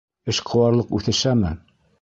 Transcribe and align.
—Эшҡыуарлыҡ 0.33 0.95
үҫешәме? 1.01 1.57